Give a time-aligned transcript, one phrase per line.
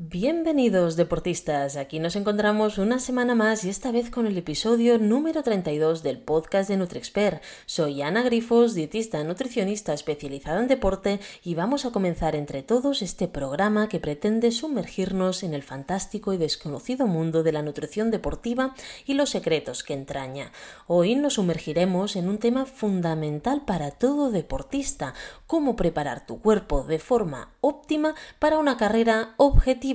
[0.00, 5.42] Bienvenidos deportistas, aquí nos encontramos una semana más y esta vez con el episodio número
[5.42, 7.42] 32 del podcast de NutriExpert.
[7.66, 13.26] Soy Ana Grifos, dietista nutricionista especializada en deporte y vamos a comenzar entre todos este
[13.26, 19.14] programa que pretende sumergirnos en el fantástico y desconocido mundo de la nutrición deportiva y
[19.14, 20.52] los secretos que entraña.
[20.86, 25.14] Hoy nos sumergiremos en un tema fundamental para todo deportista,
[25.48, 29.87] cómo preparar tu cuerpo de forma óptima para una carrera objetiva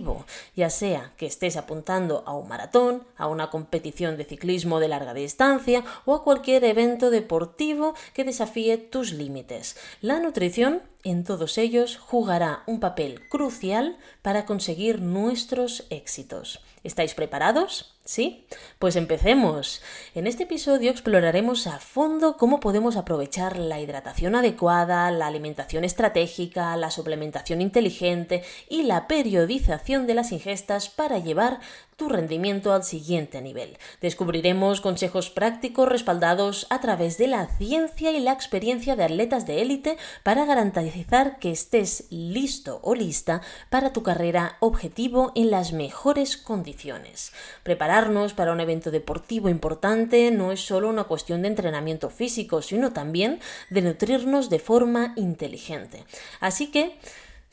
[0.56, 5.14] ya sea que estés apuntando a un maratón, a una competición de ciclismo de larga
[5.14, 9.78] distancia o a cualquier evento deportivo que desafíe tus límites.
[10.02, 16.62] La nutrición en todos ellos jugará un papel crucial para conseguir nuestros éxitos.
[16.84, 17.93] ¿Estáis preparados?
[18.06, 18.46] ¿Sí?
[18.80, 19.82] Pues empecemos.
[20.14, 26.76] En este episodio exploraremos a fondo cómo podemos aprovechar la hidratación adecuada, la alimentación estratégica,
[26.76, 31.62] la suplementación inteligente y la periodización de las ingestas para llevar
[31.96, 33.78] tu rendimiento al siguiente nivel.
[34.02, 39.62] Descubriremos consejos prácticos respaldados a través de la ciencia y la experiencia de atletas de
[39.62, 46.38] élite para garantizar que estés listo o lista para tu carrera objetivo en las mejores
[46.38, 47.34] condiciones.
[47.64, 52.94] Prepararnos para un evento deportivo importante no es solo una cuestión de entrenamiento físico, sino
[52.94, 56.06] también de nutrirnos de forma inteligente.
[56.40, 56.98] Así que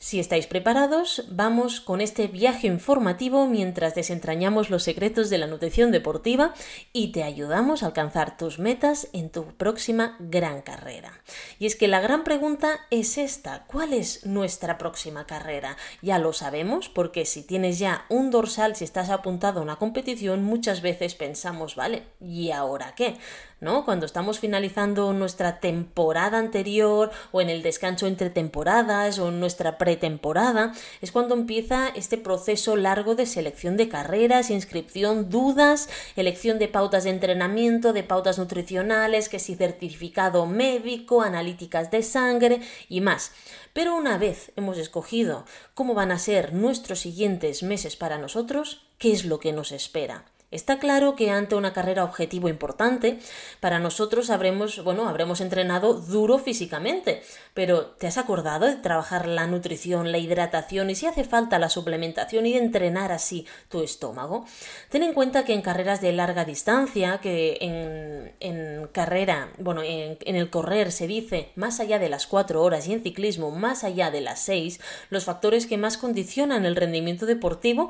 [0.01, 5.91] si estáis preparados, vamos con este viaje informativo mientras desentrañamos los secretos de la nutrición
[5.91, 6.55] deportiva
[6.91, 11.21] y te ayudamos a alcanzar tus metas en tu próxima gran carrera.
[11.59, 15.77] Y es que la gran pregunta es esta, ¿cuál es nuestra próxima carrera?
[16.01, 20.43] Ya lo sabemos porque si tienes ya un dorsal, si estás apuntado a una competición,
[20.43, 23.17] muchas veces pensamos, vale, ¿y ahora qué?
[23.61, 23.85] ¿no?
[23.85, 29.77] Cuando estamos finalizando nuestra temporada anterior o en el descanso entre temporadas o en nuestra
[29.91, 36.69] pretemporada, es cuando empieza este proceso largo de selección de carreras, inscripción, dudas, elección de
[36.69, 43.33] pautas de entrenamiento, de pautas nutricionales, que si certificado médico, analíticas de sangre y más.
[43.73, 45.43] Pero una vez hemos escogido
[45.73, 50.30] cómo van a ser nuestros siguientes meses para nosotros, ¿qué es lo que nos espera?
[50.51, 53.19] Está claro que ante una carrera objetivo importante,
[53.61, 57.23] para nosotros habremos, bueno, habremos entrenado duro físicamente,
[57.53, 61.69] pero ¿te has acordado de trabajar la nutrición, la hidratación y si hace falta la
[61.69, 64.45] suplementación y de entrenar así tu estómago?
[64.89, 70.17] Ten en cuenta que en carreras de larga distancia, que en, en carrera, bueno, en,
[70.19, 73.85] en el correr se dice más allá de las cuatro horas y en ciclismo más
[73.85, 77.89] allá de las seis, los factores que más condicionan el rendimiento deportivo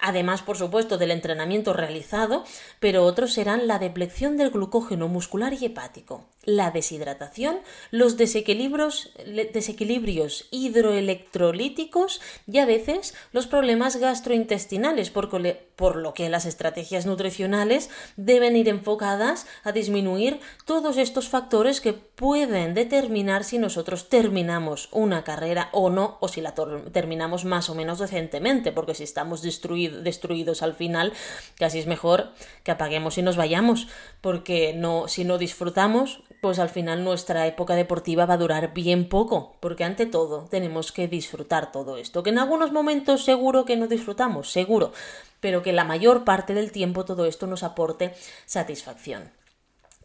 [0.00, 2.44] además por supuesto del entrenamiento realizado,
[2.78, 7.58] pero otros serán la deplección del glucógeno muscular y hepático, la deshidratación,
[7.90, 9.10] los desequilibrios,
[10.50, 15.28] hidroelectrolíticos y a veces los problemas gastrointestinales, por,
[15.96, 22.72] lo que las estrategias nutricionales deben ir enfocadas a disminuir todos estos factores que pueden
[22.74, 27.98] determinar si nosotros terminamos una carrera o no, o si la terminamos más o menos
[27.98, 31.12] decentemente, porque si estamos destruidos al final,
[31.58, 32.32] casi es mejor
[32.64, 33.88] que apaguemos y nos vayamos,
[34.22, 39.56] porque si no disfrutamos, pues al final nuestra época deportiva va a durar bien poco,
[39.60, 43.86] porque ante todo tenemos que disfrutar todo esto, que en algunos momentos seguro que no
[43.86, 44.92] disfrutamos, seguro,
[45.40, 48.14] pero que la mayor parte del tiempo todo esto nos aporte
[48.46, 49.30] satisfacción.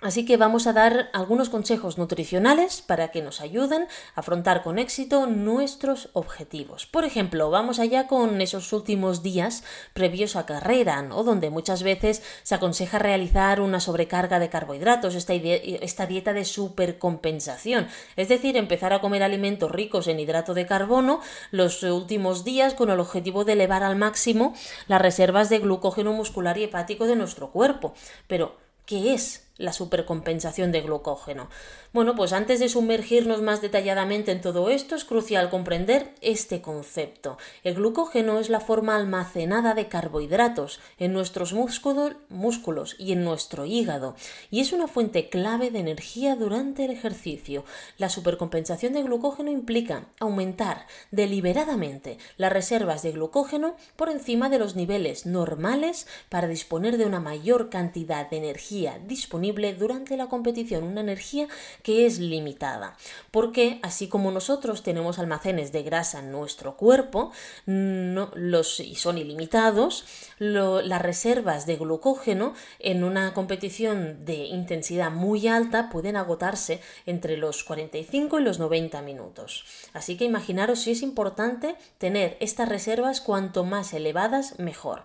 [0.06, 4.78] Así que vamos a dar algunos consejos nutricionales para que nos ayuden a afrontar con
[4.78, 6.86] éxito nuestros objetivos.
[6.86, 9.64] Por ejemplo, vamos allá con esos últimos días
[9.94, 11.24] previos a carrera, ¿no?
[11.24, 17.88] donde muchas veces se aconseja realizar una sobrecarga de carbohidratos, esta, esta dieta de supercompensación,
[18.16, 22.92] es decir, empezar a comer alimentos ricos en hidrato de carbono los últimos días con
[22.92, 24.54] el objetivo de elevar al máximo
[24.86, 27.96] las reservas de glucógeno muscular y hepático de nuestro cuerpo.
[28.28, 28.56] Pero,
[28.86, 31.50] ¿qué es la supercompensación de glucógeno.
[31.94, 37.38] Bueno, pues antes de sumergirnos más detalladamente en todo esto, es crucial comprender este concepto.
[37.64, 44.16] El glucógeno es la forma almacenada de carbohidratos en nuestros músculos y en nuestro hígado,
[44.52, 47.64] y es una fuente clave de energía durante el ejercicio.
[47.98, 54.76] La supercompensación de glucógeno implica aumentar deliberadamente las reservas de glucógeno por encima de los
[54.76, 61.02] niveles normales para disponer de una mayor cantidad de energía disponible durante la competición, una
[61.02, 61.48] energía
[61.84, 62.96] que es limitada.
[63.32, 67.32] Porque así como nosotros tenemos almacenes de grasa en nuestro cuerpo,
[67.66, 70.06] no, los, y son ilimitados,
[70.40, 77.64] las reservas de glucógeno en una competición de intensidad muy alta pueden agotarse entre los
[77.64, 79.66] 45 y los 90 minutos.
[79.94, 85.04] Así que imaginaros si es importante tener estas reservas cuanto más elevadas mejor.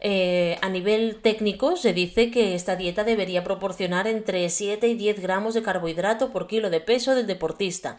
[0.00, 5.20] Eh, a nivel técnico se dice que esta dieta debería proporcionar entre 7 y 10
[5.20, 7.96] gramos de carbohidrato por kilo de peso del deportista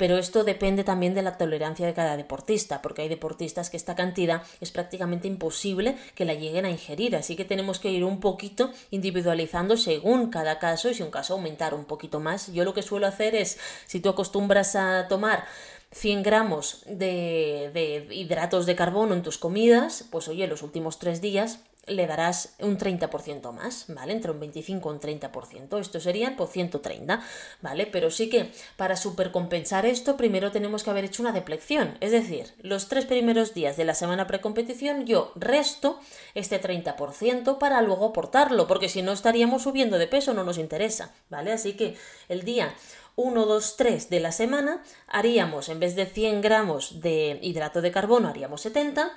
[0.00, 3.94] pero esto depende también de la tolerancia de cada deportista, porque hay deportistas que esta
[3.94, 8.18] cantidad es prácticamente imposible que la lleguen a ingerir, así que tenemos que ir un
[8.18, 12.50] poquito individualizando según cada caso y si un caso aumentar un poquito más.
[12.50, 15.44] Yo lo que suelo hacer es, si tú acostumbras a tomar
[15.90, 21.20] 100 gramos de, de, hidratos de carbono en tus comidas, pues oye, los últimos tres
[21.20, 24.12] días le darás un 30% más, ¿vale?
[24.12, 25.80] Entre un 25 y un 30%.
[25.80, 27.22] Esto serían por 130,
[27.62, 27.86] ¿vale?
[27.86, 31.96] Pero sí que para supercompensar esto, primero tenemos que haber hecho una deplección.
[32.00, 36.00] Es decir, los tres primeros días de la semana precompetición yo resto
[36.34, 41.12] este 30% para luego aportarlo, porque si no estaríamos subiendo de peso, no nos interesa,
[41.28, 41.52] ¿vale?
[41.52, 41.96] Así que
[42.28, 42.74] el día
[43.16, 47.90] 1, 2, 3 de la semana haríamos, en vez de 100 gramos de hidrato de
[47.90, 49.12] carbono, haríamos 70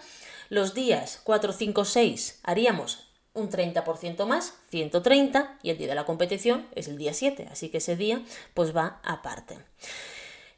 [0.50, 6.06] los días 4, 5, 6 haríamos un 30% más, 130, y el día de la
[6.06, 8.22] competición es el día 7, así que ese día
[8.54, 9.58] pues va aparte.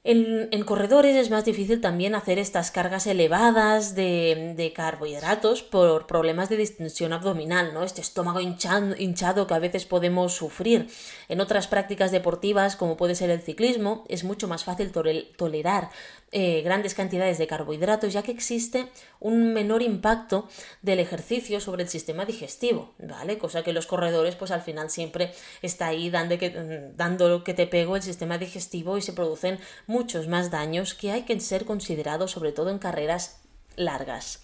[0.08, 6.58] En, corredores es más difícil también hacer estas cargas elevadas de, carbohidratos por problemas de
[6.58, 7.82] distensión abdominal, ¿no?
[7.82, 10.88] Este estómago hinchado, que a veces podemos sufrir.
[11.28, 15.90] En otras prácticas deportivas, como puede ser el ciclismo, es mucho más fácil tolerar
[16.32, 20.50] eh, grandes cantidades de carbohidratos, ya que existe un menor impacto
[20.82, 23.38] del ejercicio sobre el sistema digestivo, ¿vale?
[23.38, 25.32] Cosa que los corredores, pues al final siempre
[25.62, 29.60] está ahí dando que, dando que te pego el sistema digestivo y se producen
[29.96, 33.40] muchos más daños que hay que ser considerados sobre todo en carreras
[33.78, 34.42] largas.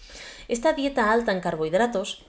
[0.48, 2.24] Esta dieta alta en carbohidratos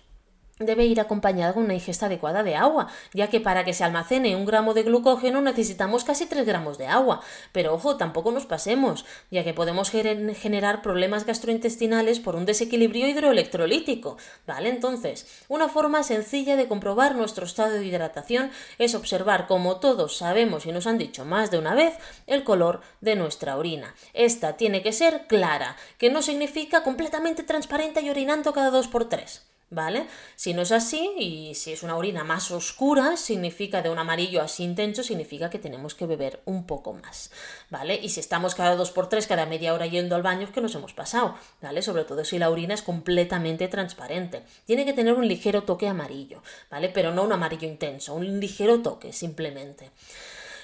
[0.60, 4.36] debe ir acompañada con una ingesta adecuada de agua, ya que para que se almacene
[4.36, 7.22] un gramo de glucógeno necesitamos casi 3 gramos de agua.
[7.52, 14.18] Pero ojo, tampoco nos pasemos, ya que podemos generar problemas gastrointestinales por un desequilibrio hidroelectrolítico.
[14.46, 14.70] ¿Vale?
[14.70, 20.68] Entonces, una forma sencilla de comprobar nuestro estado de hidratación es observar, como todos sabemos
[20.68, 21.96] y nos han dicho más de una vez,
[22.28, 23.96] el color de nuestra orina.
[24.14, 29.10] Esta tiene que ser clara, que no significa completamente transparente y orinando cada 2 por
[29.10, 30.08] 3 ¿vale?
[30.36, 34.42] Si no es así y si es una orina más oscura, significa de un amarillo
[34.42, 37.32] así intenso, significa que tenemos que beber un poco más,
[37.70, 38.00] ¿vale?
[38.02, 40.62] Y si estamos cada dos por tres, cada media hora yendo al baño, es que
[40.62, 41.82] nos hemos pasado, ¿vale?
[41.82, 44.44] Sobre todo si la orina es completamente transparente.
[44.66, 46.90] Tiene que tener un ligero toque amarillo, ¿vale?
[46.90, 49.92] Pero no un amarillo intenso, un ligero toque simplemente.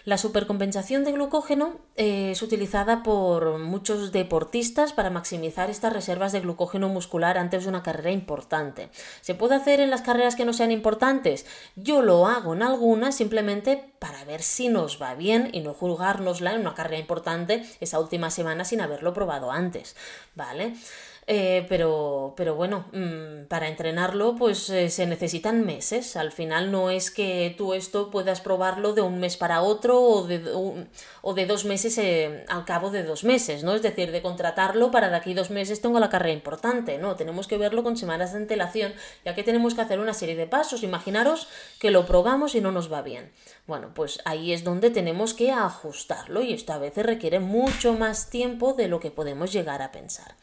[0.06, 6.40] La supercompensación de glucógeno eh, es utilizada por muchos deportistas para maximizar estas reservas de
[6.40, 8.90] glucógeno muscular antes de una carrera importante.
[9.22, 11.46] ¿Se puede hacer en las carreras que no sean importantes?
[11.75, 16.54] Yo lo hago en algunas simplemente para ver si nos va bien y no juzgárnosla
[16.54, 19.95] en una carrera importante esa última semana sin haberlo probado antes,
[20.36, 20.74] ¿vale?
[21.31, 26.16] Eh, pero, pero bueno, mm, para entrenarlo pues eh, se necesitan meses.
[26.16, 30.24] Al final no es que tú esto puedas probarlo de un mes para otro o
[30.26, 33.76] de, dos meses eh, al cabo de dos meses, ¿no?
[33.76, 37.16] Es decir, de contratarlo para de aquí dos meses tengo la carrera importante, ¿no?
[37.16, 40.48] Tenemos que verlo con semanas de antelación, ya que tenemos que hacer una serie de
[40.48, 40.81] pasos.
[40.81, 41.48] Imaginaros
[41.80, 43.31] que lo probamos y no nos va bien.
[43.68, 48.31] Bueno, pues ahí es donde tenemos que ajustarlo y esto a veces requiere mucho más
[48.31, 50.34] tiempo de lo que podemos llegar a pensar.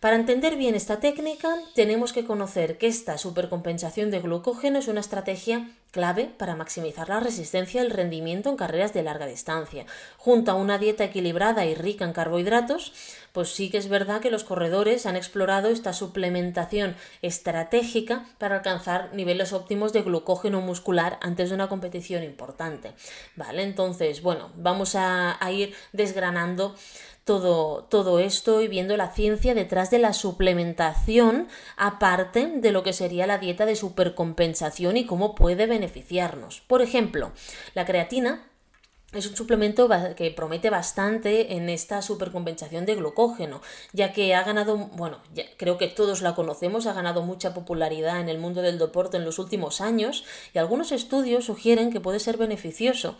[0.00, 5.00] Para entender bien esta técnica, tenemos que conocer que esta supercompensación de glucógeno es una
[5.00, 9.84] estrategia clave para maximizar la resistencia y el rendimiento en carreras de larga distancia.
[10.16, 12.94] Junto a una dieta equilibrada y rica en carbohidratos,
[13.32, 19.12] pues sí que es verdad que los corredores han explorado esta suplementación estratégica para alcanzar
[19.12, 22.92] niveles óptimos de glucógeno muscular antes de una competición importante.
[23.36, 26.74] Vale, entonces, bueno, vamos a, a ir desgranando
[27.24, 32.92] todo, todo esto y viendo la ciencia detrás de la suplementación, aparte de lo que
[32.92, 36.60] sería la dieta de supercompensación y cómo puede beneficiarnos.
[36.60, 37.32] Por ejemplo,
[37.74, 38.49] la creatina
[39.12, 43.60] es un suplemento que promete bastante en esta supercompensación de glucógeno,
[43.92, 45.18] ya que ha ganado, bueno,
[45.56, 49.24] creo que todos la conocemos, ha ganado mucha popularidad en el mundo del deporte en
[49.24, 50.24] los últimos años
[50.54, 53.16] y algunos estudios sugieren que puede ser beneficioso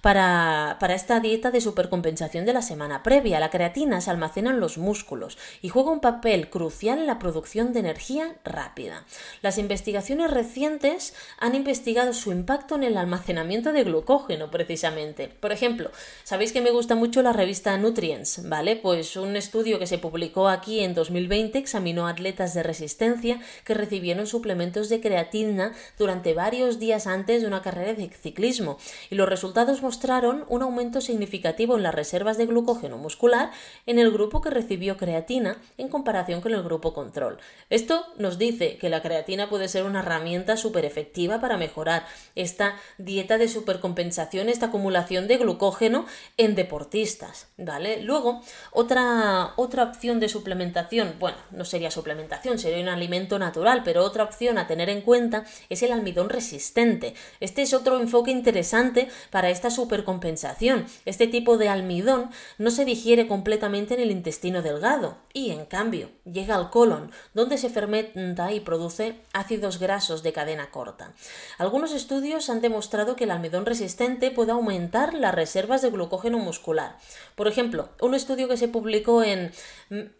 [0.00, 3.38] para, para esta dieta de supercompensación de la semana previa.
[3.38, 7.74] La creatina se almacena en los músculos y juega un papel crucial en la producción
[7.74, 9.04] de energía rápida.
[9.42, 15.33] Las investigaciones recientes han investigado su impacto en el almacenamiento de glucógeno, precisamente.
[15.40, 15.90] Por ejemplo,
[16.24, 18.76] sabéis que me gusta mucho la revista Nutrients, ¿vale?
[18.76, 24.26] Pues un estudio que se publicó aquí en 2020 examinó atletas de resistencia que recibieron
[24.26, 28.78] suplementos de creatina durante varios días antes de una carrera de ciclismo
[29.10, 33.50] y los resultados mostraron un aumento significativo en las reservas de glucógeno muscular
[33.86, 37.38] en el grupo que recibió creatina en comparación con el grupo control.
[37.70, 42.76] Esto nos dice que la creatina puede ser una herramienta súper efectiva para mejorar esta
[42.98, 48.02] dieta de supercompensación, esta acumulación de glucógeno en deportistas, ¿vale?
[48.02, 54.04] Luego, otra, otra opción de suplementación, bueno, no sería suplementación, sería un alimento natural, pero
[54.04, 57.14] otra opción a tener en cuenta es el almidón resistente.
[57.40, 60.86] Este es otro enfoque interesante para esta supercompensación.
[61.04, 66.10] Este tipo de almidón no se digiere completamente en el intestino delgado y, en cambio,
[66.24, 71.14] llega al colon, donde se fermenta y produce ácidos grasos de cadena corta.
[71.58, 76.98] Algunos estudios han demostrado que el almidón resistente puede aumentar las reservas de glucógeno muscular.
[77.34, 79.52] Por ejemplo, un estudio que se publicó en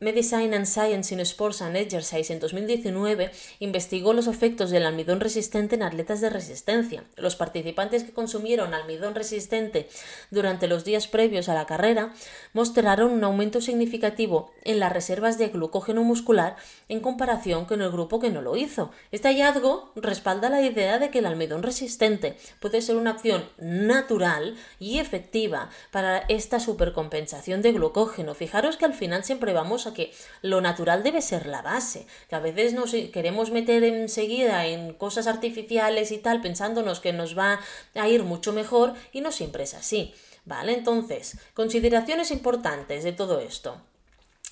[0.00, 5.74] Medicine and Science in Sports and Exercise en 2019 investigó los efectos del almidón resistente
[5.74, 7.04] en atletas de resistencia.
[7.16, 9.88] Los participantes que consumieron almidón resistente
[10.30, 12.12] durante los días previos a la carrera
[12.52, 16.56] mostraron un aumento significativo en las reservas de glucógeno muscular
[16.88, 18.90] en comparación con el grupo que no lo hizo.
[19.12, 24.56] Este hallazgo respalda la idea de que el almidón resistente puede ser una opción natural
[24.84, 28.34] y efectiva para esta supercompensación de glucógeno.
[28.34, 30.12] Fijaros que al final siempre vamos a que
[30.42, 35.26] lo natural debe ser la base, que a veces nos queremos meter enseguida en cosas
[35.26, 37.60] artificiales y tal, pensándonos que nos va
[37.94, 40.14] a ir mucho mejor y no siempre es así.
[40.46, 40.74] ¿Vale?
[40.74, 43.80] Entonces, consideraciones importantes de todo esto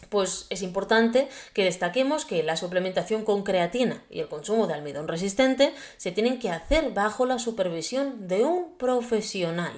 [0.08, 5.08] pues es importante que destaquemos que la suplementación con creatina y el consumo de almidón
[5.08, 9.72] resistente se tienen que hacer bajo la supervisión de un profesional.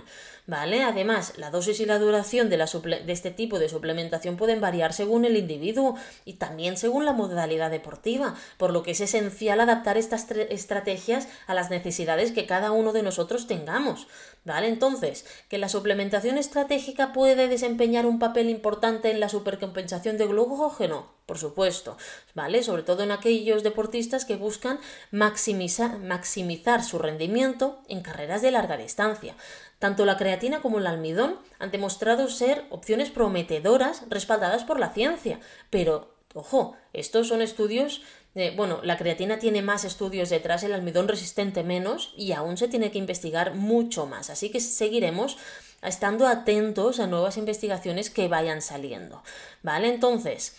[0.46, 0.82] ¿Vale?
[0.82, 5.24] Además, la dosis y la duración de, de, este tipo de suplementación pueden variar según
[5.24, 5.96] el individuo
[6.26, 11.54] y también según la modalidad deportiva, por lo que es esencial adaptar estas estrategias a
[11.54, 14.06] las necesidades que cada uno de nosotros tengamos.
[14.44, 14.68] ¿Vale?
[14.68, 21.14] Entonces, que la suplementación estratégica puede desempeñar un papel importante en la supercompensación de glucógeno,
[21.24, 21.96] por supuesto,
[22.34, 22.62] ¿vale?
[22.62, 24.78] Sobre todo en aquellos deportistas que buscan
[25.10, 29.34] maximizar, maximizar su rendimiento en carreras de larga distancia.
[29.84, 35.40] Tanto la creatina como el almidón han demostrado ser opciones prometedoras respaldadas por la ciencia,
[35.68, 38.00] pero Ojo, estos son estudios,
[38.56, 42.90] bueno, la creatina tiene más estudios detrás, el almidón resistente menos y aún se tiene
[42.90, 44.30] que investigar mucho más.
[44.30, 45.36] Así que seguiremos
[45.82, 49.22] estando atentos a nuevas investigaciones que vayan saliendo.
[49.62, 49.90] ¿Vale?
[49.90, 50.56] Entonces,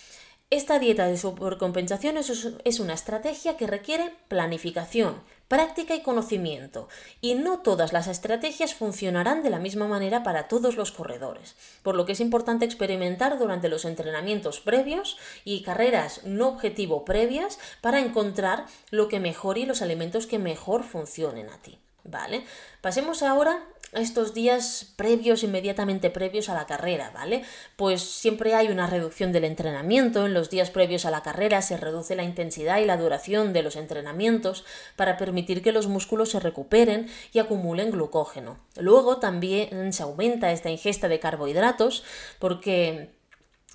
[0.52, 6.88] esta dieta de supercompensación es una estrategia que requiere planificación, práctica y conocimiento,
[7.22, 11.96] y no todas las estrategias funcionarán de la misma manera para todos los corredores, por
[11.96, 18.00] lo que es importante experimentar durante los entrenamientos previos y carreras no objetivo previas para
[18.00, 21.80] encontrar lo que mejor y los alimentos que mejor funcionen a ti.
[22.08, 22.46] ¿Vale?
[22.82, 23.64] Pasemos ahora
[23.96, 27.44] estos días previos, inmediatamente previos a la carrera, ¿vale?
[27.76, 31.78] Pues siempre hay una reducción del entrenamiento, en los días previos a la carrera se
[31.78, 36.40] reduce la intensidad y la duración de los entrenamientos para permitir que los músculos se
[36.40, 38.60] recuperen y acumulen glucógeno.
[38.78, 42.04] Luego también se aumenta esta ingesta de carbohidratos
[42.40, 43.16] porque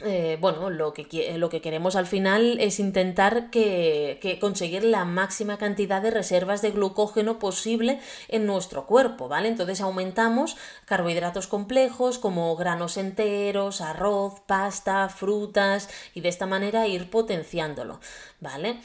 [0.02, 5.58] eh, bueno, lo que, lo que queremos al final es intentar que, conseguir la máxima
[5.58, 9.48] cantidad de reservas de glucógeno posible en nuestro cuerpo, ¿vale?
[9.48, 17.10] Entonces aumentamos carbohidratos complejos como granos enteros, arroz, pasta, frutas y de esta manera ir
[17.10, 18.00] potenciándolo,
[18.40, 18.78] ¿vale?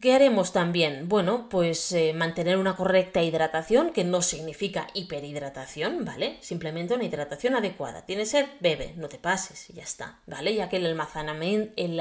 [0.00, 1.10] ¿Qué haremos también?
[1.10, 6.38] Bueno, pues eh, mantener una correcta hidratación, que no significa hiperhidratación, ¿vale?
[6.40, 8.06] Simplemente una hidratación adecuada.
[8.06, 10.54] Tienes sed, bebe, no te pases ya está, ¿vale?
[10.54, 12.00] Ya que el almacenamiento, el,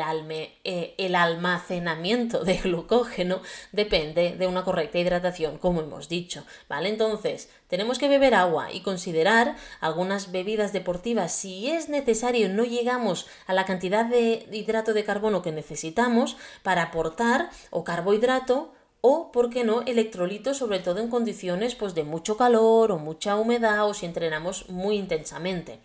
[0.64, 3.42] eh, el almacenamiento de glucógeno
[3.74, 6.88] depende de una correcta hidratación, como hemos dicho, ¿vale?
[6.88, 11.32] Entonces, tenemos que beber agua y considerar algunas bebidas deportivas.
[11.32, 16.84] Si es necesario, no llegamos a la cantidad de hidrato de carbono que necesitamos para
[16.84, 22.36] aportar o carbohidrato o, ¿por qué no?, electrolitos, sobre todo en condiciones pues, de mucho
[22.36, 25.80] calor o mucha humedad o si entrenamos muy intensamente,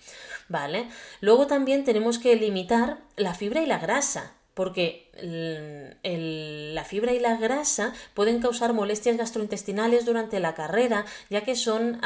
[0.49, 0.89] ¿vale?
[1.21, 5.05] Luego también tenemos que limitar la fibra y la grasa porque
[6.03, 12.01] la fibra y la grasa pueden causar molestias gastrointestinales durante la carrera, ya que son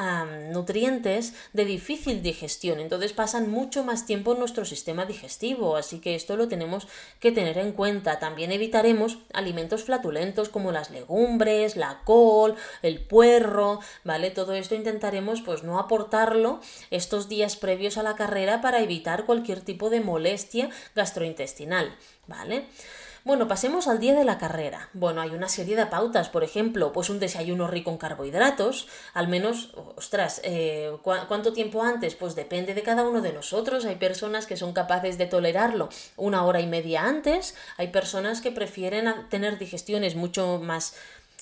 [0.53, 6.15] nutrientes de difícil digestión, entonces pasan mucho más tiempo en nuestro sistema digestivo, así que
[6.15, 6.87] esto lo tenemos
[7.21, 8.19] que tener en cuenta.
[8.19, 14.31] También evitaremos alimentos flatulentos como las legumbres, la col, el puerro, ¿vale?
[14.31, 19.63] Todo esto intentaremos pues no aportarlo estos días previos a la carrera para evitar cualquier
[19.63, 21.97] tipo de molestia gastrointestinal.
[22.29, 22.67] ¿Vale?
[23.25, 24.89] Bueno, pasemos al día de la carrera.
[24.95, 29.29] Bueno, hay una serie de pautas, por ejemplo, pues un desayuno rico en carbohidratos, al
[29.29, 32.15] menos, ostras, eh, ¿cuánto tiempo antes?
[32.15, 33.85] Pues depende de cada uno de nosotros.
[33.85, 38.53] Hay personas que son capaces de tolerarlo una hora y media antes, hay personas que
[38.53, 40.95] prefieren tener digestiones mucho más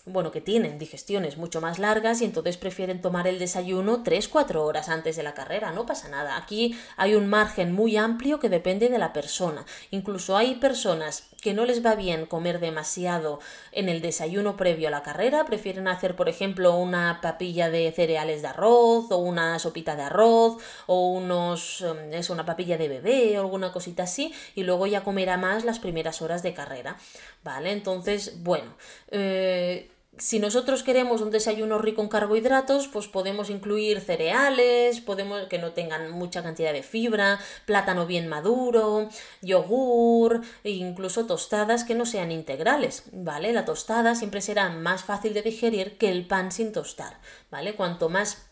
[0.06, 4.88] bueno, que tienen digestiones mucho más largas y entonces prefieren tomar el desayuno 3-4 horas
[4.88, 6.36] antes de la carrera, no pasa nada.
[6.36, 9.66] Aquí hay un margen muy amplio que depende de la persona.
[9.90, 13.40] Incluso hay personas que no les va bien comer demasiado
[13.72, 18.42] en el desayuno previo a la carrera, prefieren hacer, por ejemplo, una papilla de cereales
[18.42, 23.38] de arroz o una sopita de arroz o unos, em, es una papilla de bebé
[23.38, 26.96] o alguna cosita así y luego ya comerá más las primeras horas de carrera.
[27.42, 27.72] ¿Vale?
[27.72, 28.74] Entonces, bueno,
[29.08, 35.58] eh, si nosotros queremos un desayuno rico en carbohidratos, pues podemos incluir cereales, podemos que
[35.58, 39.08] no tengan mucha cantidad de fibra, plátano bien maduro,
[39.42, 43.52] yogur e incluso tostadas que no sean integrales, ¿vale?
[43.52, 47.20] La tostada siempre será más fácil de digerir que el pan sin tostar,
[47.50, 47.74] ¿vale?
[47.74, 48.46] Cuanto más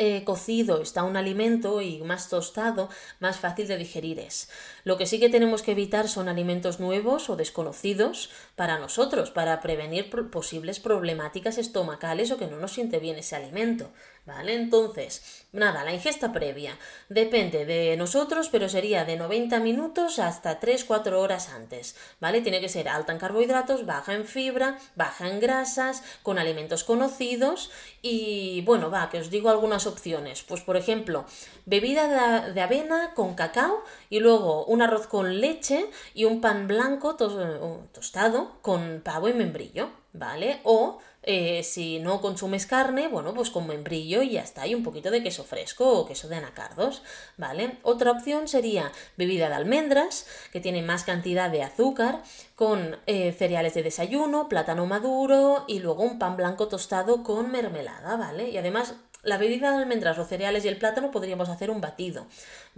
[0.00, 2.88] eh, cocido está un alimento y más tostado,
[3.18, 4.48] más fácil de digerir es.
[4.88, 9.60] Lo que sí que tenemos que evitar son alimentos nuevos o desconocidos para nosotros, para
[9.60, 13.90] prevenir posibles problemáticas estomacales o que no nos siente bien ese alimento.
[14.28, 14.52] ¿Vale?
[14.52, 16.78] Entonces, nada, la ingesta previa
[17.08, 22.42] depende de nosotros, pero sería de 90 minutos hasta 3-4 horas antes, ¿vale?
[22.42, 27.70] Tiene que ser alta en carbohidratos, baja en fibra, baja en grasas, con alimentos conocidos
[28.02, 30.42] y, bueno, va, que os digo algunas opciones.
[30.42, 31.24] Pues, por ejemplo,
[31.64, 37.16] bebida de, avena con cacao y luego un arroz con leche y un pan blanco
[37.16, 40.60] tostado con pavo y membrillo, ¿vale?
[40.64, 44.82] O eh, si no consumes carne, bueno, pues con membrillo y ya está, y un
[44.82, 47.02] poquito de queso fresco o queso de anacardos,
[47.36, 47.78] ¿vale?
[47.82, 52.22] Otra opción sería bebida de almendras, que tiene más cantidad de azúcar,
[52.54, 58.16] con eh, cereales de desayuno, plátano maduro y luego un pan blanco tostado con mermelada,
[58.16, 58.48] ¿vale?
[58.50, 62.26] Y además la bebida de almendras, los cereales y el plátano podríamos hacer un batido,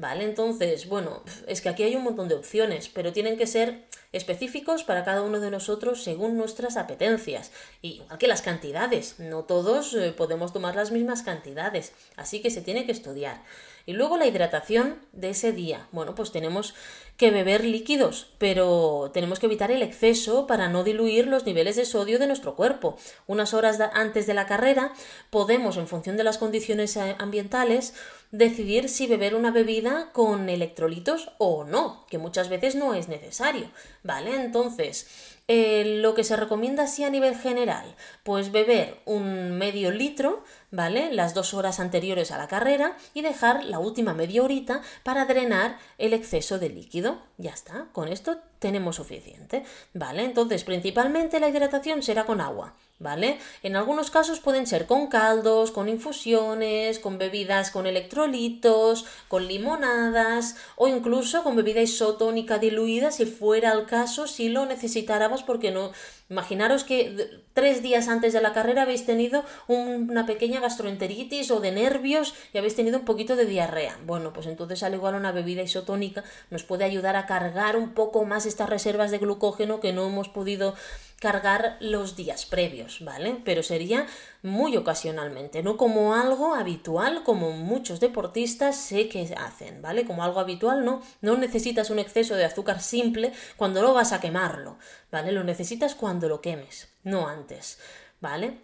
[0.00, 0.24] ¿vale?
[0.24, 4.82] Entonces, bueno, es que aquí hay un montón de opciones, pero tienen que ser específicos
[4.82, 7.52] para cada uno de nosotros según nuestras apetencias.
[7.82, 12.62] igual que las cantidades, no todos eh, podemos tomar las mismas cantidades, así que se
[12.62, 13.42] tiene que estudiar.
[13.86, 15.88] Y luego la hidratación de ese día.
[15.90, 16.74] Bueno, pues tenemos
[17.16, 21.84] que beber líquidos, pero tenemos que evitar el exceso para no diluir los niveles de
[21.84, 22.96] sodio de nuestro cuerpo.
[23.26, 24.92] Unas horas antes de la carrera
[25.30, 27.94] podemos, en función de las condiciones eh, ambientales,
[28.30, 33.70] decidir si beber una bebida con electrolitos o no, que muchas veces no es necesario,
[34.02, 34.34] ¿vale?
[34.36, 35.08] Entonces,
[35.48, 41.12] eh, lo que se recomienda así a nivel general, pues beber un medio litro, ¿vale?
[41.12, 45.78] Las dos horas anteriores a la carrera y dejar la última media horita para drenar
[45.98, 47.18] el exceso de líquido.
[47.36, 50.22] Ya está, con esto tenemos suficiente, ¿vale?
[50.22, 53.38] Entonces, principalmente la hidratación será con agua, ¿vale?
[53.62, 60.56] En algunos casos pueden ser con caldos, con infusiones, con bebidas con electrolitos, con limonadas
[60.76, 65.92] o incluso con bebida isotónica diluida si fuera el caso, si lo necesitáramos porque no
[66.30, 71.72] Imaginaros que tres días antes de la carrera habéis tenido una pequeña gastroenteritis o de
[71.72, 73.98] nervios y habéis tenido un poquito de diarrea.
[74.06, 78.24] Bueno, pues entonces al igual una bebida isotónica nos puede ayudar a cargar un poco
[78.24, 80.74] más estas reservas de glucógeno que no hemos podido
[81.20, 83.42] cargar los días previos, ¿vale?
[83.44, 84.06] Pero sería
[84.42, 90.06] muy ocasionalmente, no como algo habitual como muchos deportistas sé que hacen, ¿vale?
[90.06, 94.20] Como algo habitual, no, no necesitas un exceso de azúcar simple cuando lo vas a
[94.20, 94.78] quemarlo,
[95.12, 95.30] ¿vale?
[95.30, 97.78] Lo necesitas cuando lo quemes, no antes,
[98.20, 98.58] ¿vale?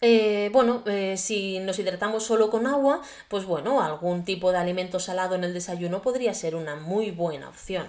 [0.00, 5.00] Eh, bueno, eh, si nos hidratamos solo con agua, pues bueno, algún tipo de alimento
[5.00, 7.86] salado en el desayuno podría ser una muy buena opción.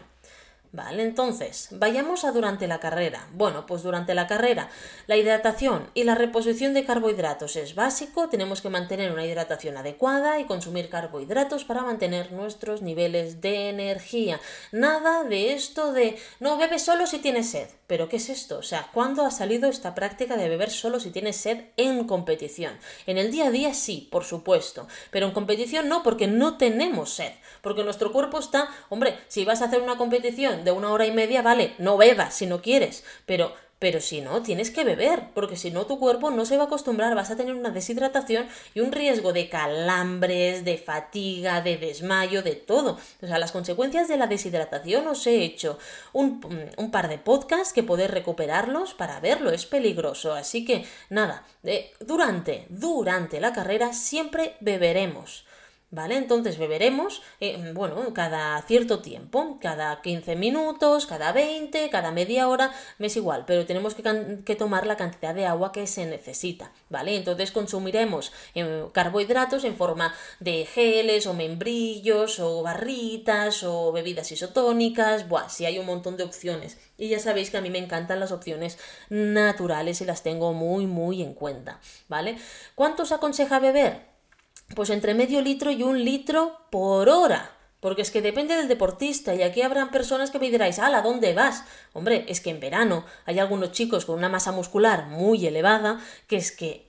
[0.71, 3.27] Vale, entonces, vayamos a durante la carrera.
[3.33, 4.69] Bueno, pues durante la carrera,
[5.07, 10.39] la hidratación y la reposición de carbohidratos es básico, tenemos que mantener una hidratación adecuada
[10.39, 14.39] y consumir carbohidratos para mantener nuestros niveles de energía.
[14.71, 17.67] Nada de esto de no bebes solo si tienes sed.
[17.89, 18.59] ¿Pero qué es esto?
[18.59, 22.77] O sea, ¿cuándo ha salido esta práctica de beber solo si tienes sed en competición?
[23.07, 27.11] En el día a día sí, por supuesto, pero en competición no porque no tenemos
[27.11, 27.31] sed,
[27.63, 31.11] porque nuestro cuerpo está, hombre, si vas a hacer una competición de una hora y
[31.11, 35.55] media, vale, no bebas si no quieres, pero pero si no, tienes que beber, porque
[35.55, 38.81] si no tu cuerpo no se va a acostumbrar, vas a tener una deshidratación y
[38.81, 42.99] un riesgo de calambres, de fatiga, de desmayo, de todo.
[43.21, 45.79] O sea, las consecuencias de la deshidratación os he hecho
[46.11, 46.41] un,
[46.91, 50.33] par de podcasts que podéis recuperarlos para verlo, es peligroso.
[50.33, 55.45] Así que nada, eh, durante, durante la carrera siempre beberemos.
[55.91, 56.17] ¿Vale?
[56.17, 62.71] Entonces beberemos, eh, bueno, cada cierto tiempo, cada 15 minutos, cada 20, cada media hora,
[62.99, 67.15] me es igual, pero tenemos que, tomar la cantidad de agua que se necesita, ¿vale?
[67.15, 75.27] Entonces consumiremos eh, carbohidratos en forma de geles o membrillos o barritas o bebidas isotónicas,
[75.27, 76.77] buah, sí hay un montón de opciones.
[76.99, 78.77] Y ya sabéis que a mí me encantan las opciones
[79.09, 82.37] naturales y las tengo muy, muy en cuenta, ¿vale?
[82.75, 84.08] ¿Cuánto os aconseja beber?
[84.75, 87.55] Pues entre medio litro y un litro por hora.
[87.79, 91.33] Porque es que depende del deportista y aquí habrán personas que me diráis, ¿a dónde
[91.33, 91.63] vas?
[91.93, 96.35] Hombre, es que en verano hay algunos chicos con una masa muscular muy elevada que
[96.35, 96.88] es que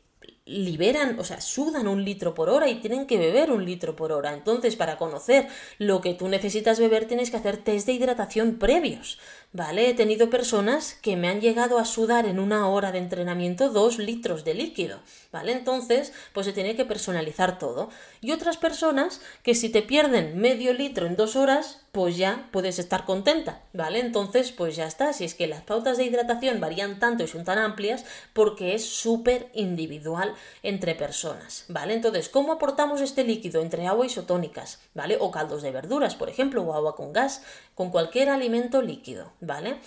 [0.50, 4.12] liberan, o sea, sudan un litro por hora y tienen que beber un litro por
[4.12, 4.34] hora.
[4.34, 9.18] Entonces, para conocer lo que tú necesitas beber, tienes que hacer test de hidratación previos.
[9.52, 9.88] ¿Vale?
[9.88, 13.98] He tenido personas que me han llegado a sudar en una hora de entrenamiento dos
[13.98, 15.00] litros de líquido.
[15.32, 15.52] ¿Vale?
[15.52, 17.90] Entonces, pues se tiene que personalizar todo.
[18.22, 22.78] Y otras personas que si te pierden medio litro en dos horas, pues ya puedes
[22.78, 23.98] estar contenta, ¿vale?
[24.00, 25.12] Entonces, pues ya está.
[25.12, 28.84] Si es que las pautas de hidratación varían tanto y son tan amplias, porque es
[28.84, 31.94] súper individual entre personas, ¿vale?
[31.94, 35.16] Entonces, ¿cómo aportamos este líquido entre agua isotónicas, ¿vale?
[35.18, 37.42] O caldos de verduras, por ejemplo, o agua con gas,
[37.74, 39.78] con cualquier alimento líquido, ¿vale?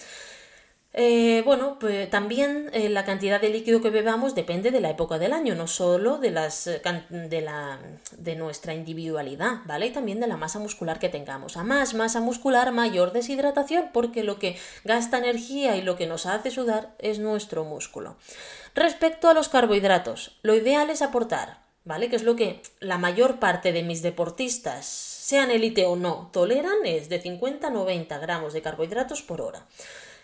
[0.95, 5.17] Eh, bueno, pues también eh, la cantidad de líquido que bebamos depende de la época
[5.17, 7.79] del año, no solo de, las, eh, de, la,
[8.15, 9.87] de nuestra individualidad, ¿vale?
[9.87, 11.57] Y también de la masa muscular que tengamos.
[11.57, 16.27] A más masa muscular, mayor deshidratación, porque lo que gasta energía y lo que nos
[16.27, 18.15] hace sudar es nuestro músculo.
[18.75, 22.07] Respecto a los carbohidratos, lo ideal es aportar, ¿vale?
[22.07, 26.85] Que es lo que la mayor parte de mis deportistas, sean élite o no, toleran,
[26.85, 29.65] es de 50 a 90 gramos de carbohidratos por hora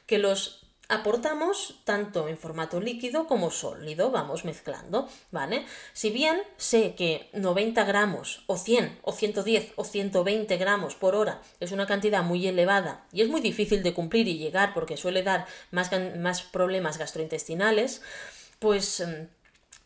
[0.10, 5.68] que los aportamos tanto en formato líquido como sólido, vamos mezclando, ¿vale?
[5.94, 11.44] Si bien sé que 90 gramos o 100 o 110 o 120 gramos por hora
[11.60, 15.22] es una cantidad muy elevada y es muy difícil de cumplir y llegar porque suele
[15.22, 18.02] dar más, más problemas gastrointestinales,
[18.58, 19.39] pues mm,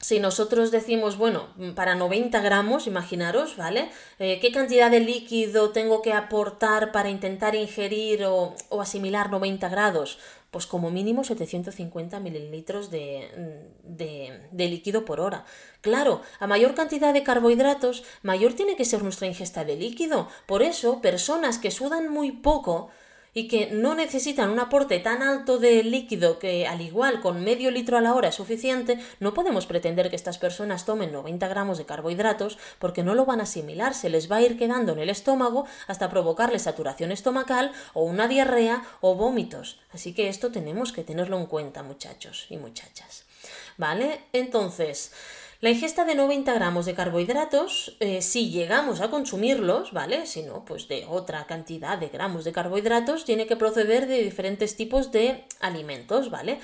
[0.03, 3.89] si nosotros decimos, bueno, para 90 gramos, imaginaros, ¿vale?
[4.19, 10.19] Eh, ¿Qué cantidad de líquido tengo que aportar para intentar ingerir o, asimilar 90 grados?
[10.51, 15.45] Pues como mínimo 750 mililitros de, de, de líquido por hora.
[15.79, 20.27] Claro, a mayor cantidad de carbohidratos, mayor tiene que ser nuestra ingesta de líquido.
[20.47, 22.89] Por eso, personas que sudan muy poco,
[23.33, 27.71] y que no necesitan un aporte tan alto de líquido que al igual con medio
[27.71, 31.77] litro a la hora es suficiente, no podemos pretender que estas personas tomen 90 gramos
[31.77, 34.99] de carbohidratos porque no lo van a asimilar, se les va a ir quedando en
[34.99, 39.79] el estómago hasta provocarle saturación estomacal o una diarrea o vómitos.
[39.91, 43.25] Así que esto tenemos que tenerlo en cuenta muchachos y muchachas.
[43.77, 44.21] ¿Vale?
[44.33, 45.11] Entonces,
[45.63, 50.25] la ingesta de 90 gramos de carbohidratos, eh, si llegamos a consumirlos, ¿vale?
[50.25, 54.75] Si no, pues de otra cantidad de gramos de carbohidratos, tiene que proceder de diferentes
[54.75, 56.59] tipos de alimentos, ¿vale?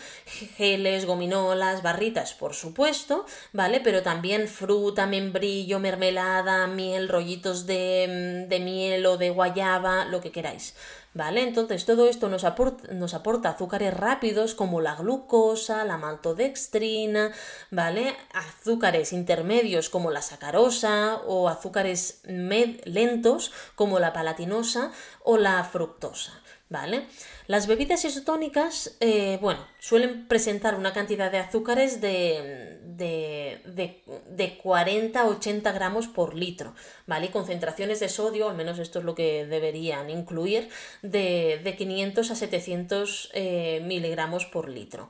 [0.57, 3.79] Geles, gominolas, barritas, por supuesto, ¿vale?
[3.79, 10.33] Pero también fruta, membrillo, mermelada, miel, rollitos de, de miel o de guayaba, lo que
[10.33, 10.75] queráis.
[11.15, 11.41] ¿Vale?
[11.41, 17.31] Entonces todo esto nos aporta, nos aporta azúcares rápidos como la glucosa, la maltodextrina,
[17.71, 18.15] ¿vale?
[18.31, 24.91] Azúcares intermedios como la sacarosa o azúcares lentos como la palatinosa
[25.23, 26.31] o la fructosa.
[26.71, 27.07] ¿Vale?
[27.47, 35.19] Las bebidas isotónicas, eh, bueno, suelen presentar una cantidad de azúcares de, de, de, 40
[35.19, 36.75] a 80 gramos por litro,
[37.07, 37.25] ¿vale?
[37.25, 40.69] Y concentraciones de sodio, al menos esto es lo que deberían incluir,
[41.01, 45.09] de, de 500 a 700 eh, miligramos por litro.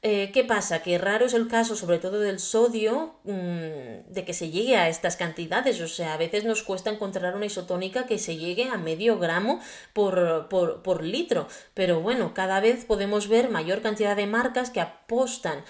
[0.00, 0.80] Eh, ¿Qué pasa?
[0.80, 4.88] Que raro es el caso, sobre todo del sodio, mm, de que se llegue a
[4.88, 5.80] estas cantidades.
[5.80, 9.60] O sea, a veces nos cuesta encontrar una isotónica que se llegue a medio gramo
[9.92, 11.48] por, por, litro.
[11.74, 15.64] Pero bueno, cada vez podemos ver mayor cantidad de marcas que apostan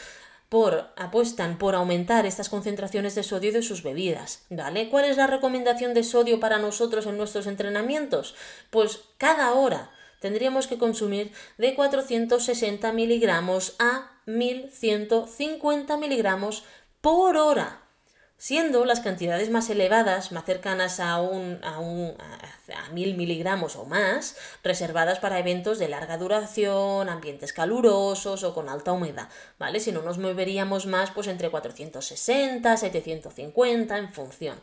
[0.51, 4.45] por, apuestan por aumentar estas concentraciones de sodio de sus bebidas.
[4.51, 4.91] ¿Vale?
[4.91, 8.35] ¿Cuál es la recomendación de sodio para nosotros en nuestros entrenamientos?
[8.71, 16.65] Pues cada hora tendríamos que consumir de 460 miligramos a 1150 miligramos
[17.01, 17.83] por hora,
[18.37, 23.85] siendo las cantidades más elevadas, más cercanas a, un, a, un, a 1000 miligramos o
[23.85, 29.29] más, reservadas para eventos de larga duración, ambientes calurosos o con alta humedad,
[29.59, 29.81] ¿vale?
[29.81, 34.61] Si no nos moveríamos más, pues entre 460, 750, en función.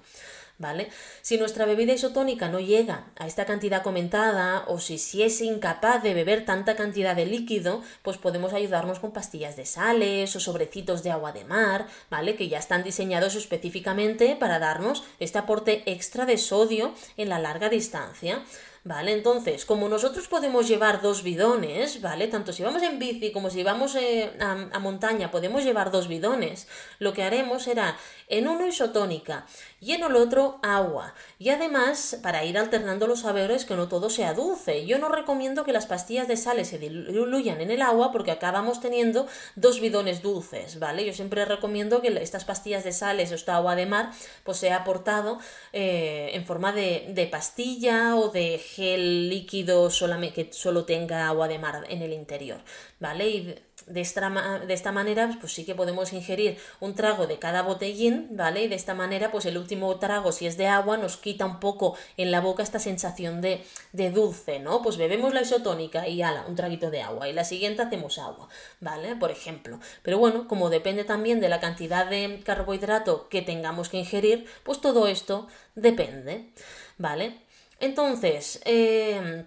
[0.57, 0.89] ¿Vale?
[1.21, 6.01] Si nuestra bebida isotónica no llega a esta cantidad comentada o si, si es incapaz
[6.03, 11.03] de beber tanta cantidad de líquido, pues podemos ayudarnos con pastillas de sales o sobrecitos
[11.03, 12.35] de agua de mar, ¿vale?
[12.35, 17.69] Que ya están diseñados específicamente para darnos este aporte extra de sodio en la larga
[17.69, 18.43] distancia.
[18.87, 19.13] ¿Vale?
[19.13, 22.27] Entonces, como nosotros podemos llevar dos bidones, ¿vale?
[22.27, 26.67] Tanto si vamos en bici como si vamos eh, a, montaña, podemos llevar dos bidones,
[26.99, 29.47] lo que haremos será en uno isotónica
[29.85, 31.13] y en el otro agua.
[31.37, 34.87] Y además, para ir alternando los sabores, que no todo sea dulce.
[34.87, 38.81] Yo no recomiendo que las pastillas de sales se diluyan en el agua porque acabamos
[38.81, 41.05] teniendo dos bidones dulces, ¿vale?
[41.05, 44.09] Yo siempre recomiendo que estas pastillas de sales o esta agua de mar,
[44.43, 45.37] pues sea aportado
[45.71, 51.59] eh, en forma de, pastilla o de gel líquido solamente, que solo tenga agua de
[51.59, 52.59] mar en el interior,
[52.99, 53.29] ¿vale?
[53.29, 53.55] Y
[53.87, 58.29] de esta, de esta manera, pues sí que podemos ingerir un trago de cada botellín,
[58.31, 58.63] ¿vale?
[58.63, 61.59] Y de esta manera, pues el último trago, si es de agua, nos quita un
[61.59, 64.81] poco en la boca esta sensación de, de dulce, ¿no?
[64.81, 67.29] Pues bebemos la isotónica y ala, un traguito de agua.
[67.29, 69.15] Y la siguiente hacemos agua, ¿vale?
[69.15, 69.79] Por ejemplo.
[70.01, 74.81] Pero bueno, como depende también de la cantidad de carbohidrato que tengamos que ingerir, pues
[74.81, 76.51] todo esto depende,
[76.97, 77.41] ¿vale?
[77.79, 79.45] Entonces, eh,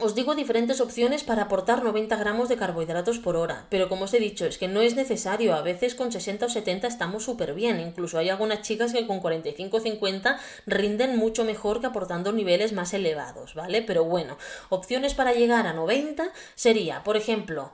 [0.00, 4.14] os digo diferentes opciones para aportar 90 gramos de carbohidratos por hora, pero como os
[4.14, 7.54] he dicho, es que no es necesario, a veces con 60 o 70 estamos súper
[7.54, 12.32] bien, incluso hay algunas chicas que con 45 o 50 rinden mucho mejor que aportando
[12.32, 13.82] niveles más elevados, ¿vale?
[13.82, 17.72] Pero bueno, opciones para llegar a 90 sería, por ejemplo,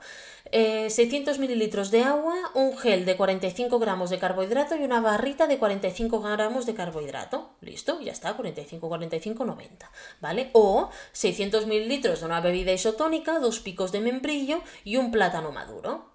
[0.51, 5.47] 600 eh, mililitros de agua, un gel de 45 gramos de carbohidrato y una barrita
[5.47, 7.51] de 45 gramos de carbohidrato.
[7.61, 10.49] Listo, ya está, 45, 45, 90, ¿vale?
[10.53, 16.11] O 600 mililitros de una bebida isotónica, dos picos de membrillo y un plátano maduro.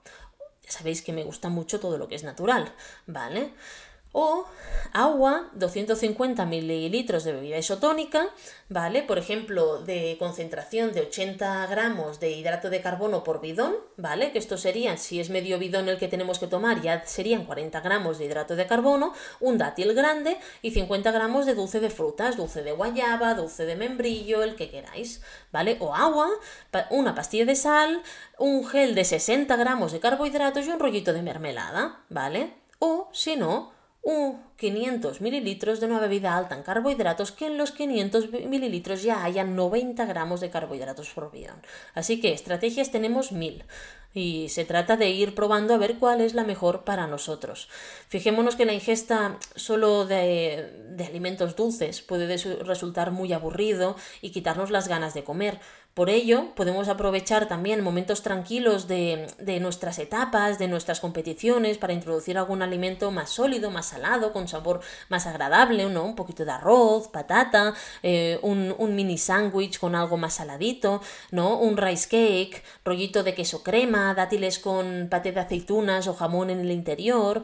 [0.64, 2.72] Ya sabéis que me gusta mucho todo lo que es natural,
[3.06, 3.52] ¿vale?
[4.12, 4.44] O
[4.92, 8.28] agua, 250 mililitros de bebida isotónica,
[8.68, 9.02] ¿vale?
[9.02, 14.32] Por ejemplo, de concentración de 80 gramos de hidrato de carbono por bidón, ¿vale?
[14.32, 17.80] Que esto serían, si es medio bidón el que tenemos que tomar, ya serían 40
[17.80, 22.36] gramos de hidrato de carbono, un dátil grande y 50 gramos de dulce de frutas,
[22.36, 25.22] dulce de guayaba, dulce de membrillo, el que queráis,
[25.52, 25.78] ¿vale?
[25.80, 26.28] O agua,
[26.90, 28.02] una pastilla de sal,
[28.38, 32.52] un gel de 60 gramos de carbohidratos y un rollito de mermelada, ¿vale?
[32.78, 33.71] O, si no,
[34.02, 39.24] un 500 mililitros de una bebida alta en carbohidratos que en los 500 mililitros ya
[39.24, 41.62] hayan 90 gramos de carbohidratos por bidón.
[41.94, 43.64] Así que estrategias tenemos mil
[44.14, 47.68] y se trata de ir probando a ver cuál es la mejor para nosotros.
[48.08, 54.70] Fijémonos que la ingesta solo de, de alimentos dulces puede resultar muy aburrido y quitarnos
[54.70, 55.60] las ganas de comer.
[55.94, 59.28] Por ello, podemos aprovechar también momentos tranquilos de,
[59.60, 64.80] nuestras etapas, de nuestras competiciones, para introducir algún alimento más sólido, más salado, con sabor
[65.10, 66.04] más agradable, ¿no?
[66.04, 71.58] Un poquito de arroz, patata, eh, un, un, mini sándwich con algo más saladito, ¿no?
[71.58, 76.60] Un rice cake, rollito de queso crema, dátiles con paté de aceitunas o jamón en
[76.60, 77.42] el interior.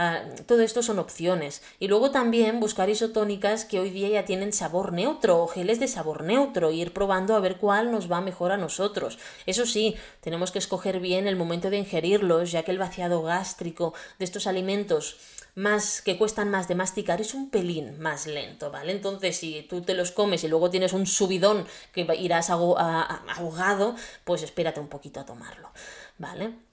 [0.00, 1.60] Ah, todo esto son opciones.
[1.80, 5.88] Y luego también buscar isotónicas que hoy día ya tienen sabor neutro o geles de
[5.88, 9.18] sabor neutro, e ir probando a ver cuál nos va mejor a nosotros.
[9.44, 13.92] Eso sí, tenemos que escoger bien el momento de ingerirlos, ya que el vaciado gástrico
[14.20, 15.16] de estos alimentos
[15.56, 18.92] más que cuestan más de masticar es un pelín más lento, ¿vale?
[18.92, 24.44] Entonces, si tú te los comes y luego tienes un subidón que irás ahogado, pues
[24.44, 25.72] espérate un poquito a tomarlo,
[26.18, 26.67] ¿vale?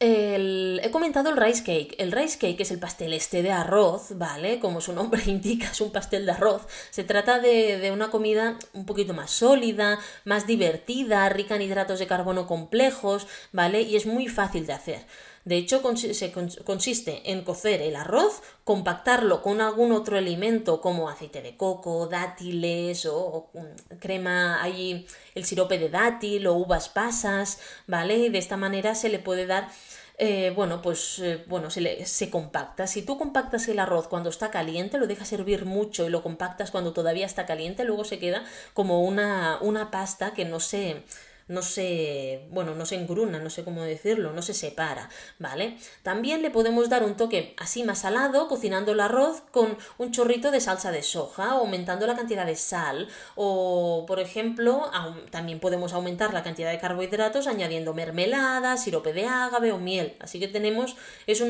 [0.00, 1.94] He comentado el rice cake.
[1.98, 4.58] El rice cake es el pastel este de arroz, ¿vale?
[4.58, 6.62] Como su nombre indica, es un pastel de arroz.
[6.90, 11.98] Se trata de, de, una comida un poquito más sólida, más divertida, rica en hidratos
[11.98, 13.82] de carbono complejos, ¿vale?
[13.82, 15.06] Y es muy fácil de hacer.
[15.50, 21.56] De hecho, consiste en cocer el arroz, compactarlo con algún otro alimento como aceite de
[21.56, 23.50] coco, dátiles o,
[23.98, 27.58] crema, hay el sirope de dátil o uvas pasas,
[27.88, 28.16] ¿vale?
[28.18, 29.66] Y de esta manera se le puede dar
[30.18, 32.86] eh, bueno, pues eh, bueno, se, se, compacta.
[32.86, 36.70] Si tú compactas el arroz cuando está caliente, lo dejas hervir mucho y lo compactas
[36.70, 41.02] cuando todavía está caliente, luego se queda como una, una pasta que no se
[41.50, 45.10] no se, bueno, no se engruna, no sé cómo decirlo, no se separa,
[45.40, 45.76] ¿vale?
[46.04, 50.52] También le podemos dar un toque así más salado cocinando el arroz con un chorrito
[50.52, 54.90] de salsa de soja, aumentando la cantidad de sal, o por ejemplo,
[55.30, 60.16] también podemos aumentar la cantidad de carbohidratos añadiendo mermelada, sirope de ágave o miel.
[60.20, 61.42] Así que tenemos, es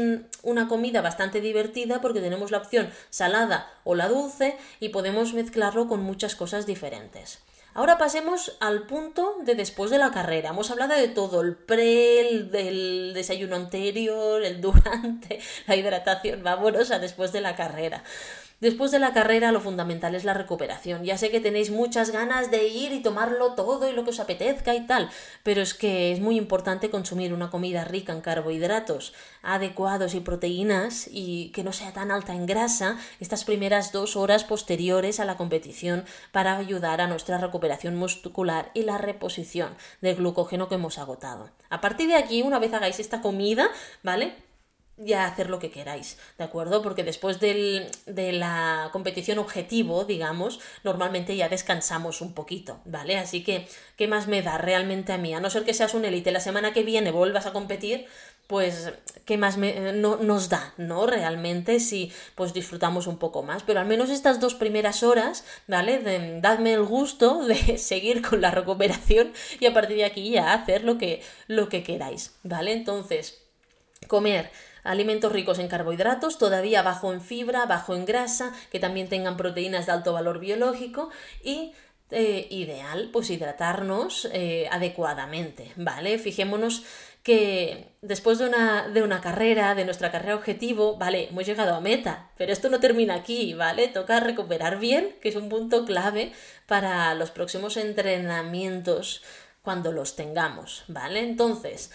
[0.42, 5.88] una comida bastante divertida porque tenemos la opción salada o la dulce y podemos mezclarlo
[5.88, 7.40] con muchas cosas diferentes.
[7.72, 10.50] Ahora pasemos al punto de después de la carrera.
[10.50, 16.98] Hemos hablado de todo, el pre, el desayuno anterior, el durante, la hidratación, vámonos a
[16.98, 18.02] después de la carrera.
[18.60, 21.02] Después de la carrera lo fundamental es la recuperación.
[21.02, 24.20] Ya sé que tenéis muchas ganas de ir y tomarlo todo y lo que os
[24.20, 25.08] apetezca y tal,
[25.42, 31.08] pero es que es muy importante consumir una comida rica en carbohidratos adecuados y proteínas
[31.10, 35.38] y que no sea tan alta en grasa estas primeras dos horas posteriores a la
[35.38, 41.48] competición para ayudar a nuestra recuperación muscular y la reposición del glucógeno que hemos agotado.
[41.70, 43.70] A partir de aquí, una vez hagáis esta comida,
[44.02, 44.49] ¿vale?
[45.00, 46.82] Ya hacer lo que queráis, ¿de acuerdo?
[46.82, 53.16] Porque después del, de la competición objetivo, digamos, normalmente ya descansamos un poquito, ¿vale?
[53.16, 55.34] Así que, ¿qué más me da realmente a mí?
[55.34, 58.06] A no ser que seas un élite, la semana que viene vuelvas a competir,
[58.46, 58.92] pues,
[59.24, 61.06] ¿qué más me, no, nos da, ¿no?
[61.06, 63.62] Realmente si pues disfrutamos un poco más.
[63.62, 66.00] Pero al menos estas dos primeras horas, ¿vale?
[66.42, 70.84] dadme el gusto de seguir con la recuperación y a partir de aquí ya hacer
[70.84, 72.72] lo que, lo que queráis, ¿vale?
[72.72, 73.40] Entonces,
[74.08, 74.50] comer
[74.90, 79.86] alimentos ricos en carbohidratos, todavía bajo en fibra, bajo en grasa, que también tengan proteínas
[79.86, 81.10] de alto valor biológico
[81.42, 81.72] y
[82.10, 86.18] eh, ideal pues hidratarnos eh, adecuadamente, ¿vale?
[86.18, 86.82] Fijémonos
[87.22, 91.80] que después de una, de una carrera, de nuestra carrera objetivo, vale, hemos llegado a
[91.80, 93.88] meta, pero esto no termina aquí, ¿vale?
[93.88, 96.32] Toca recuperar bien, que es un punto clave
[96.66, 99.22] para los próximos entrenamientos
[99.62, 101.20] cuando los tengamos, ¿vale?
[101.20, 101.92] Entonces,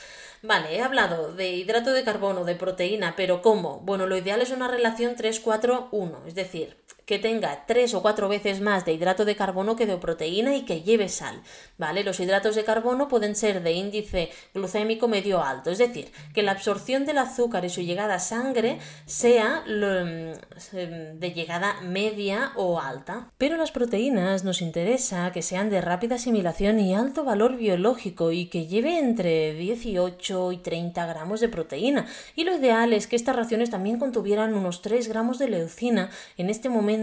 [0.47, 3.79] Vale, he hablado de hidrato de carbono, de proteína, pero ¿cómo?
[3.79, 8.61] Bueno, lo ideal es una relación 3-4-1, es decir, que tenga tres o cuatro veces
[8.61, 11.41] más de hidrato de carbono que de proteína y que lleve sal,
[11.77, 12.03] ¿vale?
[12.03, 16.51] Los hidratos de carbono pueden ser de índice glucémico medio alto, es decir, que la
[16.51, 23.31] absorción del azúcar y su llegada a sangre sea mm, de llegada media o alta.
[23.37, 28.47] Pero las proteínas nos interesa que sean de rápida asimilación y alto valor biológico y
[28.47, 32.07] que lleve entre 18 y 30 gramos de proteína.
[32.35, 36.49] Y lo ideal es que estas raciones también contuvieran unos 3 gramos de leucina en
[36.49, 36.94] este momento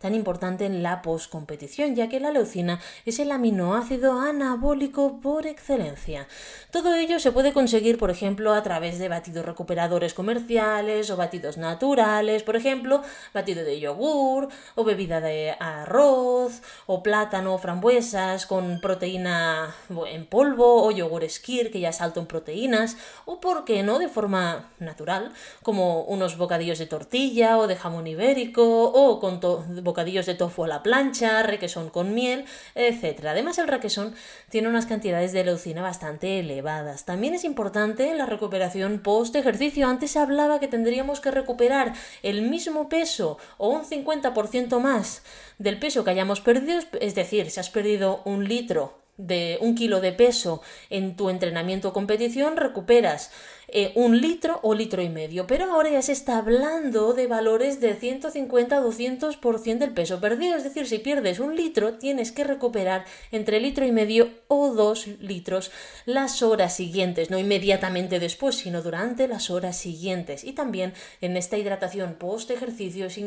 [0.00, 6.26] tan importante en la poscompetición, ya que la leucina es el aminoácido anabólico por excelencia.
[6.70, 11.56] Todo ello se puede conseguir, por ejemplo, a través de batidos recuperadores comerciales o batidos
[11.58, 13.02] naturales, por ejemplo,
[13.34, 19.74] batido de yogur o bebida de arroz o plátano, frambuesas con proteína
[20.06, 23.98] en polvo o yogur skir que ya es alto en proteínas o, por qué no,
[23.98, 30.26] de forma natural, como unos bocadillos de tortilla o de jamón ibérico o con bocadillos
[30.26, 33.26] de tofu a la plancha, requesón con miel, etc.
[33.26, 34.14] Además, el requesón
[34.48, 37.04] tiene unas cantidades de leucina bastante elevadas.
[37.04, 39.86] También es importante la recuperación post ejercicio.
[39.86, 45.22] Antes se hablaba que tendríamos que recuperar el mismo peso o un 50% más
[45.58, 50.00] del peso que hayamos perdido, es decir, si has perdido un litro de un kilo
[50.00, 53.30] de peso en tu entrenamiento o competición, recuperas
[53.72, 55.46] eh, un litro o litro y medio.
[55.46, 60.56] Pero ahora ya se está hablando de valores de 150-200% del peso perdido.
[60.56, 65.06] Es decir, si pierdes un litro, tienes que recuperar entre litro y medio o dos
[65.06, 65.70] litros
[66.06, 67.30] las horas siguientes.
[67.30, 70.44] No inmediatamente después, sino durante las horas siguientes.
[70.44, 73.20] Y también en esta hidratación post ejercicio es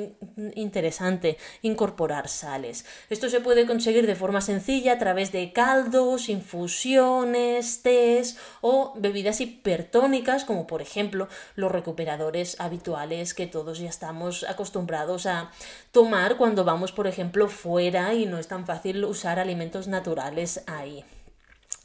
[0.56, 2.86] interesante incorporar sales.
[3.10, 9.42] Esto se puede conseguir de forma sencilla a través de caldos, infusiones, tés o bebidas
[9.42, 15.52] hipertónicas como por ejemplo los recuperadores habituales que todos ya estamos acostumbrados a
[15.92, 21.06] tomar cuando vamos, por ejemplo, fuera y no es tan fácil usar alimentos naturales ahí.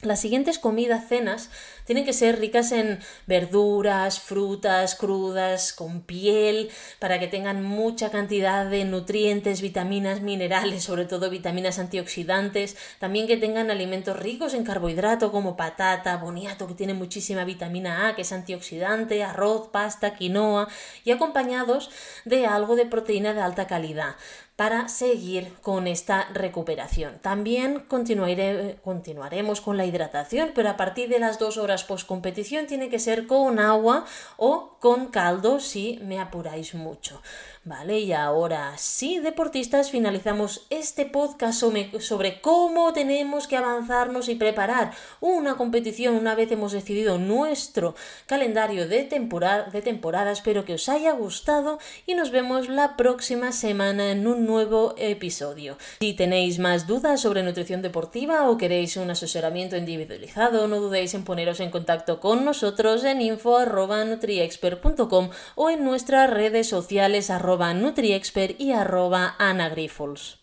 [0.01, 1.49] Las siguientes comidas, cenas,
[1.89, 8.69] tienen que ser ricas en verduras, frutas, crudas, con piel, para que tengan mucha cantidad
[8.69, 12.77] de nutrientes, vitaminas, minerales, sobre todo vitaminas antioxidantes.
[12.99, 18.15] También que tengan alimentos ricos en carbohidrato como patata, boniato, que tiene muchísima vitamina A,
[18.15, 20.67] que es antioxidante, arroz, pasta, quinoa,
[21.03, 21.89] y acompañados
[22.23, 24.15] de algo de proteína de alta calidad
[24.59, 27.19] para seguir con esta recuperación.
[27.19, 32.89] También continuaremos con la hidratación, pero a partir de las dos horas post competición tiene
[32.89, 34.05] que ser con agua
[34.37, 37.21] o con caldo si me apuráis mucho.
[37.69, 41.61] Vale, y ahora sí, deportistas, finalizamos este podcast
[41.99, 47.93] sobre, cómo tenemos que avanzarnos y preparar una competición una vez hemos decidido nuestro
[48.25, 49.83] calendario de temporada, de.
[50.31, 51.77] Espero que os haya gustado
[52.07, 55.77] y nos vemos la próxima semana en un nuevo episodio.
[55.99, 61.23] Si tenéis más dudas sobre nutrición deportiva o queréis un asesoramiento individualizado, no dudéis en
[61.23, 69.35] poneros en contacto con nosotros en info.nutriexpert.com o en nuestras redes sociales NutriExpert y arroba
[69.37, 70.39] Anagrifols.